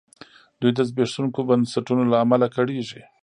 [0.59, 3.01] دوی د زبېښونکو بنسټونو له امله کړېږي.